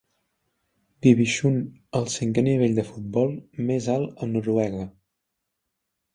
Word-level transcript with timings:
Divisjon, 1.07 1.59
el 1.99 2.07
cinquè 2.13 2.43
nivell 2.47 2.73
de 2.81 2.87
futbol 2.89 3.37
més 3.69 3.91
alt 3.99 4.25
a 4.27 4.31
Noruega. 4.33 4.83